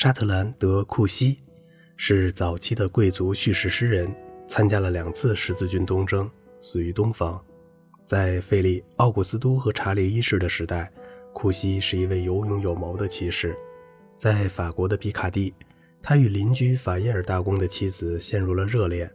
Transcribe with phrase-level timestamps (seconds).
[0.00, 1.40] 沙特兰德·库西
[1.96, 4.14] 是早期的贵族叙事诗人，
[4.46, 6.30] 参加了两次十字军东征，
[6.60, 7.44] 死于东方。
[8.04, 10.88] 在费利、奥古斯都和查理一世的时代，
[11.32, 13.56] 库西是一位有勇有谋的骑士。
[14.14, 15.52] 在法国的皮卡蒂，
[16.00, 19.12] 他与邻居法耶尔大公的妻子陷入了热恋。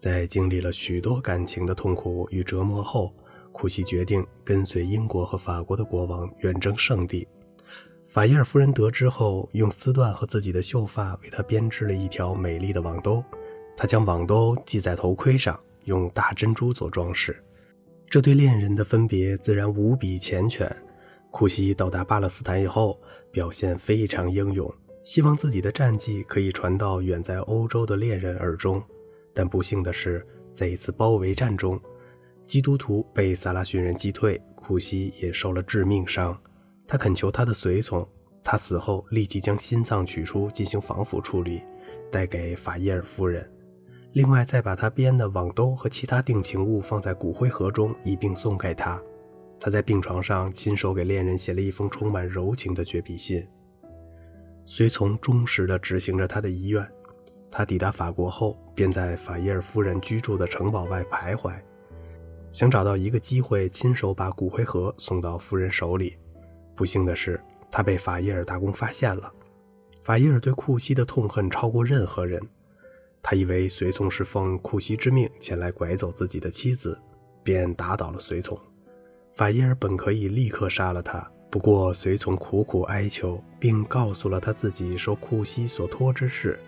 [0.00, 3.14] 在经历了许多感情的痛苦与折磨后，
[3.52, 7.24] 库西决定跟随英国和法国的国王远征圣地。
[8.14, 13.20] 法耶尔夫人得知后，用丝缎和自己的秀发为他编织了一条美丽的网兜。
[13.76, 17.42] 她将网兜系在头盔上，用大珍珠做装饰。
[18.08, 20.70] 这对恋人的分别自然无比缱绻。
[21.32, 23.00] 库西到达巴勒斯坦以后，
[23.32, 24.72] 表现非常英勇，
[25.02, 28.80] 希望自己的战绩可以传到远在欧洲的恋人耳中。
[29.34, 31.80] 但不幸的是，在一次包围战中，
[32.46, 36.40] 基督徒被萨拉逊人击退，库西也受了致命伤。
[36.86, 38.06] 他恳求他的随从，
[38.42, 41.62] 他死后立即将心脏取出进行防腐处理，
[42.10, 43.50] 带给法耶尔夫人。
[44.12, 49.00] 另外，再把他编的网兜和其他定情物放在骨灰盒中一并送给他。
[49.58, 53.44] 他在病床上亲手给恋人写了一封充满柔情的绝笔信。
[54.66, 56.86] 随从忠实地执行着他的遗愿。
[57.50, 61.54] 他抵达法国后，便在法耶尔夫人居住的城堡外徘徊，
[62.52, 66.16] 想找到一个机会亲手把骨灰盒送到夫人手里。
[66.74, 69.32] 不幸的是，他被法耶尔大公发现了。
[70.02, 72.40] 法耶尔对库西的痛恨超过任何人。
[73.22, 76.98] 他以为随从是奉库西之命前来拐走自己的妻子，
[77.42, 78.58] 便打倒了随从。
[79.32, 86.58] 法耶尔本可以立刻杀了他，不过随从苦苦哀求，并告诉了他自己受库西所托之事。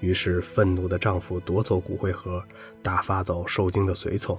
[0.00, 2.42] 于是，愤怒的丈夫夺走骨灰盒，
[2.82, 4.36] 打发走受惊的随从，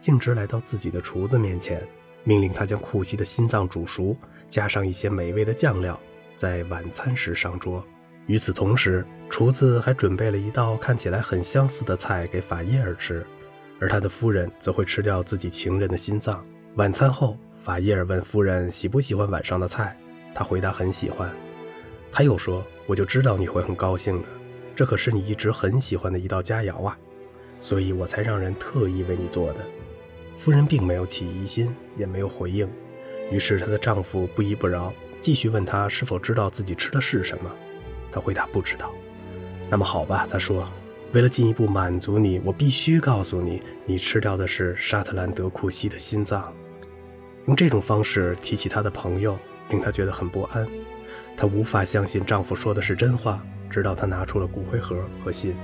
[0.00, 1.86] 径直来到自己的厨子面前。
[2.24, 4.16] 命令他将库西的心脏煮熟，
[4.48, 5.98] 加上一些美味的酱料，
[6.34, 7.84] 在晚餐时上桌。
[8.26, 13.24] 与此同时，厨子还准备了一道看起来很相似的菜给法耶尔吃，
[13.78, 16.42] 而他的夫人则会吃掉自己情人的心脏。
[16.76, 19.96] 晚餐后，法耶尔问夫人喜不喜欢晚上的菜，
[20.34, 21.30] 她回答很喜欢。
[22.10, 24.28] 他又说：“我就知道你会很高兴的，
[24.74, 26.96] 这可是你一直很喜欢的一道佳肴啊，
[27.60, 29.58] 所以我才让人特意为你做的。”
[30.36, 32.68] 夫人并没有起疑心，也没有回应。
[33.30, 37.50] 于是她的丈夫不依不饶，继续问她是否知道自己吃的是什么。
[38.12, 38.92] 她回答不知道。
[39.70, 40.68] 那么好吧，她说，
[41.12, 46.52] 为了进一步满足你，我必须告诉你，你吃掉的是沙特兰德库西的心脏。
[47.46, 49.38] 用这种方式提起她的朋友，
[49.70, 50.68] 令她觉得很不安。
[51.36, 55.56] 她无法相信丈夫说的是真话，直到她拿出了骨灰盒和信。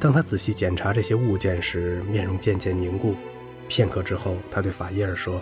[0.00, 3.14] 当她仔细检查这些物件时，面容渐渐凝固。
[3.74, 5.40] 片刻之后，他对法伊尔说：“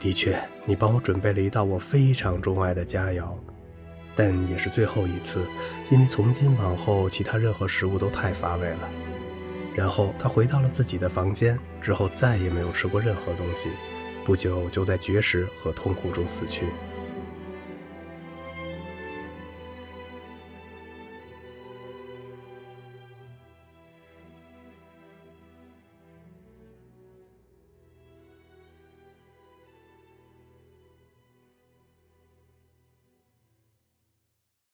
[0.00, 3.34] 的确，你帮我准备了一道我非常钟爱的佳肴，
[4.16, 5.44] 但也是最后一次，
[5.90, 8.88] 因为从今往后，其他任何食物都太乏味了。”
[9.76, 13.68] 然后他回到了自己的房间，之后再也没有吃过任何东西。
[14.24, 16.64] 不久，就在绝食和痛苦中死去。